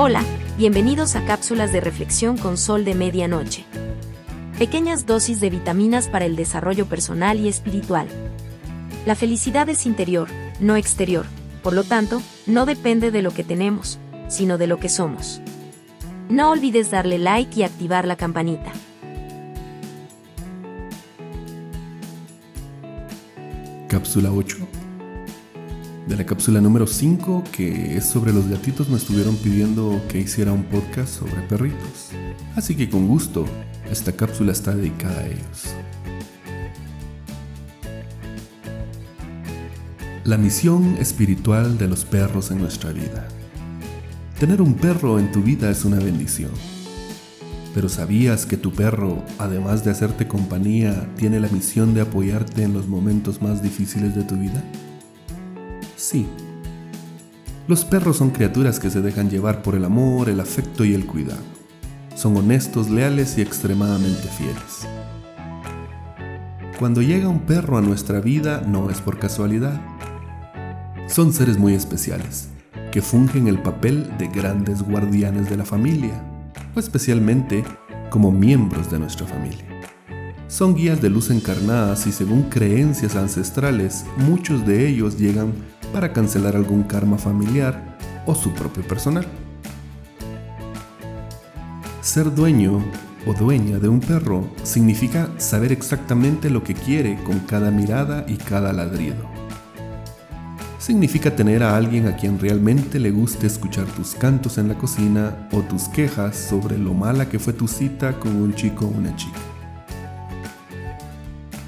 Hola, 0.00 0.22
bienvenidos 0.56 1.16
a 1.16 1.24
cápsulas 1.24 1.72
de 1.72 1.80
reflexión 1.80 2.36
con 2.38 2.56
sol 2.56 2.84
de 2.84 2.94
medianoche. 2.94 3.64
Pequeñas 4.56 5.06
dosis 5.06 5.40
de 5.40 5.50
vitaminas 5.50 6.06
para 6.06 6.24
el 6.24 6.36
desarrollo 6.36 6.86
personal 6.86 7.40
y 7.40 7.48
espiritual. 7.48 8.06
La 9.06 9.16
felicidad 9.16 9.68
es 9.68 9.86
interior, 9.86 10.28
no 10.60 10.76
exterior, 10.76 11.26
por 11.64 11.72
lo 11.72 11.82
tanto, 11.82 12.22
no 12.46 12.64
depende 12.64 13.10
de 13.10 13.22
lo 13.22 13.32
que 13.32 13.42
tenemos, 13.42 13.98
sino 14.28 14.56
de 14.56 14.68
lo 14.68 14.78
que 14.78 14.88
somos. 14.88 15.40
No 16.28 16.52
olvides 16.52 16.92
darle 16.92 17.18
like 17.18 17.58
y 17.58 17.64
activar 17.64 18.06
la 18.06 18.14
campanita. 18.14 18.70
Cápsula 23.88 24.30
8 24.30 24.77
de 26.08 26.16
la 26.16 26.24
cápsula 26.24 26.60
número 26.62 26.86
5, 26.86 27.44
que 27.52 27.98
es 27.98 28.06
sobre 28.06 28.32
los 28.32 28.48
gatitos, 28.48 28.88
me 28.88 28.96
estuvieron 28.96 29.36
pidiendo 29.36 30.00
que 30.08 30.18
hiciera 30.18 30.52
un 30.52 30.64
podcast 30.64 31.18
sobre 31.18 31.42
perritos. 31.42 32.08
Así 32.56 32.74
que 32.74 32.88
con 32.88 33.06
gusto, 33.06 33.44
esta 33.90 34.12
cápsula 34.12 34.52
está 34.52 34.74
dedicada 34.74 35.20
a 35.20 35.26
ellos. 35.26 35.74
La 40.24 40.38
misión 40.38 40.96
espiritual 40.98 41.76
de 41.76 41.88
los 41.88 42.06
perros 42.06 42.50
en 42.50 42.58
nuestra 42.58 42.90
vida. 42.92 43.28
Tener 44.38 44.62
un 44.62 44.74
perro 44.74 45.18
en 45.18 45.30
tu 45.30 45.42
vida 45.42 45.70
es 45.70 45.84
una 45.84 45.98
bendición. 45.98 46.52
Pero 47.74 47.90
¿sabías 47.90 48.46
que 48.46 48.56
tu 48.56 48.72
perro, 48.72 49.22
además 49.38 49.84
de 49.84 49.90
hacerte 49.90 50.26
compañía, 50.26 51.06
tiene 51.16 51.38
la 51.38 51.48
misión 51.48 51.92
de 51.92 52.00
apoyarte 52.00 52.62
en 52.62 52.72
los 52.72 52.88
momentos 52.88 53.42
más 53.42 53.62
difíciles 53.62 54.14
de 54.14 54.24
tu 54.24 54.36
vida? 54.36 54.64
Sí. 56.10 56.26
Los 57.66 57.84
perros 57.84 58.16
son 58.16 58.30
criaturas 58.30 58.80
que 58.80 58.88
se 58.88 59.02
dejan 59.02 59.28
llevar 59.28 59.60
por 59.60 59.74
el 59.74 59.84
amor, 59.84 60.30
el 60.30 60.40
afecto 60.40 60.86
y 60.86 60.94
el 60.94 61.04
cuidado. 61.04 61.42
Son 62.14 62.34
honestos, 62.34 62.88
leales 62.88 63.36
y 63.36 63.42
extremadamente 63.42 64.26
fieles. 64.26 64.88
Cuando 66.78 67.02
llega 67.02 67.28
un 67.28 67.40
perro 67.40 67.76
a 67.76 67.82
nuestra 67.82 68.20
vida 68.20 68.62
no 68.66 68.88
es 68.88 69.02
por 69.02 69.18
casualidad. 69.18 69.78
Son 71.08 71.30
seres 71.34 71.58
muy 71.58 71.74
especiales, 71.74 72.48
que 72.90 73.02
fungen 73.02 73.46
el 73.46 73.60
papel 73.60 74.10
de 74.16 74.28
grandes 74.28 74.82
guardianes 74.82 75.50
de 75.50 75.58
la 75.58 75.66
familia, 75.66 76.24
o 76.74 76.80
especialmente 76.80 77.64
como 78.08 78.32
miembros 78.32 78.90
de 78.90 78.98
nuestra 78.98 79.26
familia. 79.26 79.66
Son 80.46 80.74
guías 80.74 81.02
de 81.02 81.10
luz 81.10 81.28
encarnadas 81.28 82.06
y 82.06 82.12
según 82.12 82.44
creencias 82.44 83.14
ancestrales, 83.14 84.06
muchos 84.16 84.66
de 84.66 84.88
ellos 84.88 85.18
llegan 85.18 85.52
para 85.92 86.12
cancelar 86.12 86.56
algún 86.56 86.82
karma 86.82 87.18
familiar 87.18 87.96
o 88.26 88.34
su 88.34 88.52
propio 88.52 88.86
personal. 88.86 89.26
Ser 92.00 92.34
dueño 92.34 92.84
o 93.26 93.34
dueña 93.34 93.78
de 93.78 93.88
un 93.88 94.00
perro 94.00 94.48
significa 94.62 95.28
saber 95.38 95.72
exactamente 95.72 96.50
lo 96.50 96.62
que 96.62 96.74
quiere 96.74 97.22
con 97.24 97.40
cada 97.40 97.70
mirada 97.70 98.24
y 98.28 98.36
cada 98.36 98.72
ladrido. 98.72 99.26
Significa 100.78 101.34
tener 101.34 101.62
a 101.62 101.76
alguien 101.76 102.06
a 102.06 102.16
quien 102.16 102.38
realmente 102.38 102.98
le 102.98 103.10
guste 103.10 103.46
escuchar 103.46 103.84
tus 103.86 104.14
cantos 104.14 104.56
en 104.56 104.68
la 104.68 104.78
cocina 104.78 105.48
o 105.52 105.60
tus 105.60 105.84
quejas 105.88 106.36
sobre 106.36 106.78
lo 106.78 106.94
mala 106.94 107.28
que 107.28 107.38
fue 107.38 107.52
tu 107.52 107.68
cita 107.68 108.18
con 108.18 108.36
un 108.36 108.54
chico 108.54 108.86
o 108.86 108.88
una 108.88 109.14
chica. 109.16 109.38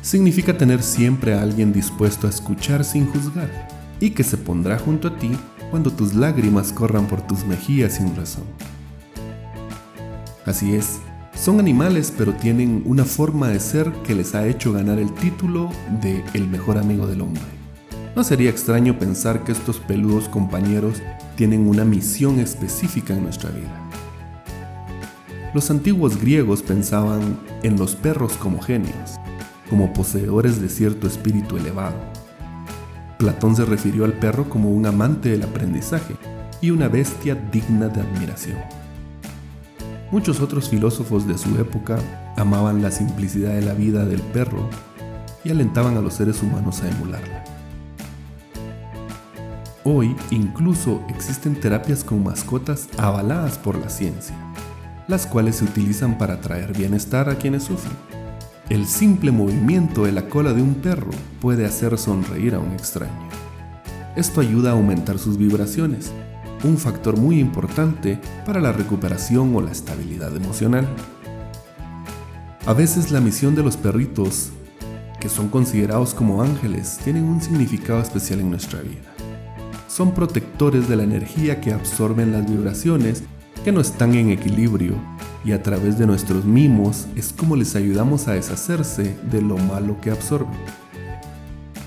Significa 0.00 0.56
tener 0.56 0.82
siempre 0.82 1.34
a 1.34 1.42
alguien 1.42 1.72
dispuesto 1.72 2.26
a 2.26 2.30
escuchar 2.30 2.84
sin 2.84 3.06
juzgar 3.06 3.79
y 4.00 4.10
que 4.10 4.24
se 4.24 4.38
pondrá 4.38 4.78
junto 4.78 5.08
a 5.08 5.16
ti 5.18 5.30
cuando 5.70 5.92
tus 5.92 6.14
lágrimas 6.14 6.72
corran 6.72 7.06
por 7.06 7.20
tus 7.20 7.44
mejillas 7.44 7.94
sin 7.94 8.16
razón. 8.16 8.44
Así 10.46 10.74
es, 10.74 10.98
son 11.34 11.60
animales 11.60 12.12
pero 12.16 12.34
tienen 12.34 12.82
una 12.86 13.04
forma 13.04 13.48
de 13.48 13.60
ser 13.60 13.92
que 14.04 14.14
les 14.14 14.34
ha 14.34 14.46
hecho 14.46 14.72
ganar 14.72 14.98
el 14.98 15.12
título 15.14 15.70
de 16.00 16.24
el 16.34 16.48
mejor 16.48 16.78
amigo 16.78 17.06
del 17.06 17.20
hombre. 17.20 17.42
No 18.16 18.24
sería 18.24 18.50
extraño 18.50 18.98
pensar 18.98 19.44
que 19.44 19.52
estos 19.52 19.78
peludos 19.78 20.28
compañeros 20.28 21.00
tienen 21.36 21.68
una 21.68 21.84
misión 21.84 22.40
específica 22.40 23.14
en 23.14 23.22
nuestra 23.22 23.50
vida. 23.50 23.90
Los 25.54 25.70
antiguos 25.70 26.20
griegos 26.20 26.62
pensaban 26.62 27.38
en 27.62 27.76
los 27.78 27.94
perros 27.96 28.32
como 28.34 28.60
genios, 28.60 29.18
como 29.68 29.92
poseedores 29.92 30.60
de 30.60 30.68
cierto 30.68 31.06
espíritu 31.06 31.56
elevado 31.56 32.19
Platón 33.20 33.54
se 33.54 33.66
refirió 33.66 34.06
al 34.06 34.14
perro 34.14 34.48
como 34.48 34.70
un 34.70 34.86
amante 34.86 35.28
del 35.28 35.42
aprendizaje 35.42 36.16
y 36.62 36.70
una 36.70 36.88
bestia 36.88 37.34
digna 37.34 37.88
de 37.88 38.00
admiración. 38.00 38.56
Muchos 40.10 40.40
otros 40.40 40.70
filósofos 40.70 41.28
de 41.28 41.36
su 41.36 41.54
época 41.60 41.98
amaban 42.38 42.80
la 42.80 42.90
simplicidad 42.90 43.52
de 43.52 43.60
la 43.60 43.74
vida 43.74 44.06
del 44.06 44.22
perro 44.22 44.70
y 45.44 45.50
alentaban 45.50 45.98
a 45.98 46.00
los 46.00 46.14
seres 46.14 46.42
humanos 46.42 46.80
a 46.80 46.88
emularla. 46.88 47.44
Hoy 49.84 50.16
incluso 50.30 51.02
existen 51.10 51.60
terapias 51.60 52.02
con 52.02 52.24
mascotas 52.24 52.88
avaladas 52.96 53.58
por 53.58 53.76
la 53.76 53.90
ciencia, 53.90 54.34
las 55.08 55.26
cuales 55.26 55.56
se 55.56 55.64
utilizan 55.64 56.16
para 56.16 56.40
traer 56.40 56.74
bienestar 56.74 57.28
a 57.28 57.34
quienes 57.34 57.64
sufren. 57.64 58.19
El 58.70 58.86
simple 58.86 59.32
movimiento 59.32 60.04
de 60.04 60.12
la 60.12 60.28
cola 60.28 60.52
de 60.52 60.62
un 60.62 60.74
perro 60.74 61.10
puede 61.40 61.66
hacer 61.66 61.98
sonreír 61.98 62.54
a 62.54 62.60
un 62.60 62.70
extraño. 62.70 63.28
Esto 64.14 64.40
ayuda 64.40 64.70
a 64.70 64.74
aumentar 64.74 65.18
sus 65.18 65.36
vibraciones, 65.36 66.12
un 66.62 66.78
factor 66.78 67.18
muy 67.18 67.40
importante 67.40 68.20
para 68.46 68.60
la 68.60 68.70
recuperación 68.70 69.56
o 69.56 69.60
la 69.60 69.72
estabilidad 69.72 70.36
emocional. 70.36 70.86
A 72.64 72.72
veces 72.72 73.10
la 73.10 73.20
misión 73.20 73.56
de 73.56 73.64
los 73.64 73.76
perritos, 73.76 74.50
que 75.18 75.28
son 75.28 75.48
considerados 75.48 76.14
como 76.14 76.40
ángeles, 76.40 77.00
tienen 77.02 77.24
un 77.24 77.42
significado 77.42 78.00
especial 78.00 78.38
en 78.38 78.50
nuestra 78.50 78.82
vida. 78.82 79.12
Son 79.88 80.14
protectores 80.14 80.88
de 80.88 80.94
la 80.94 81.02
energía 81.02 81.60
que 81.60 81.72
absorben 81.72 82.30
las 82.30 82.48
vibraciones 82.48 83.24
que 83.64 83.72
no 83.72 83.80
están 83.80 84.14
en 84.14 84.30
equilibrio 84.30 84.94
y 85.44 85.52
a 85.52 85.62
través 85.62 85.98
de 85.98 86.06
nuestros 86.06 86.44
mimos 86.44 87.06
es 87.16 87.32
como 87.32 87.56
les 87.56 87.74
ayudamos 87.76 88.28
a 88.28 88.32
deshacerse 88.32 89.16
de 89.30 89.42
lo 89.42 89.56
malo 89.56 90.00
que 90.00 90.10
absorben. 90.10 90.58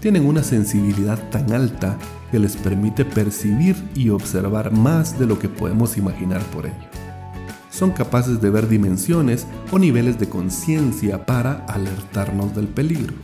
Tienen 0.00 0.26
una 0.26 0.42
sensibilidad 0.42 1.18
tan 1.30 1.52
alta 1.52 1.96
que 2.30 2.38
les 2.38 2.56
permite 2.56 3.04
percibir 3.04 3.76
y 3.94 4.10
observar 4.10 4.72
más 4.72 5.18
de 5.18 5.26
lo 5.26 5.38
que 5.38 5.48
podemos 5.48 5.96
imaginar 5.96 6.42
por 6.46 6.66
ello. 6.66 6.74
Son 7.70 7.90
capaces 7.90 8.40
de 8.40 8.50
ver 8.50 8.68
dimensiones 8.68 9.46
o 9.70 9.78
niveles 9.78 10.18
de 10.18 10.28
conciencia 10.28 11.26
para 11.26 11.64
alertarnos 11.66 12.54
del 12.54 12.68
peligro. 12.68 13.14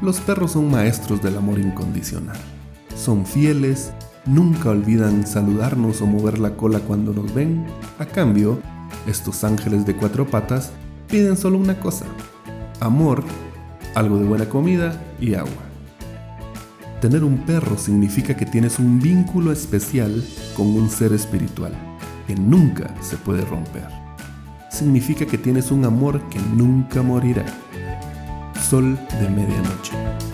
Los 0.00 0.20
perros 0.20 0.52
son 0.52 0.70
maestros 0.70 1.20
del 1.20 1.36
amor 1.36 1.58
incondicional. 1.58 2.38
Son 2.94 3.26
fieles, 3.26 3.92
nunca 4.28 4.70
olvidan 4.70 5.26
saludarnos 5.26 6.02
o 6.02 6.06
mover 6.06 6.38
la 6.38 6.54
cola 6.54 6.80
cuando 6.80 7.12
nos 7.12 7.32
ven. 7.34 7.66
A 7.98 8.04
cambio, 8.04 8.60
estos 9.06 9.42
ángeles 9.42 9.86
de 9.86 9.96
cuatro 9.96 10.26
patas 10.26 10.72
piden 11.08 11.36
solo 11.36 11.58
una 11.58 11.80
cosa, 11.80 12.04
amor, 12.80 13.24
algo 13.94 14.18
de 14.18 14.24
buena 14.26 14.48
comida 14.48 15.00
y 15.18 15.34
agua. 15.34 15.62
Tener 17.00 17.24
un 17.24 17.38
perro 17.38 17.78
significa 17.78 18.36
que 18.36 18.44
tienes 18.44 18.78
un 18.78 19.00
vínculo 19.00 19.52
especial 19.52 20.24
con 20.56 20.66
un 20.66 20.90
ser 20.90 21.12
espiritual 21.12 21.72
que 22.26 22.34
nunca 22.34 22.94
se 23.00 23.16
puede 23.16 23.44
romper. 23.44 23.88
Significa 24.70 25.24
que 25.24 25.38
tienes 25.38 25.70
un 25.70 25.84
amor 25.84 26.20
que 26.28 26.40
nunca 26.54 27.02
morirá. 27.02 27.46
Sol 28.68 28.98
de 29.20 29.28
medianoche. 29.30 30.27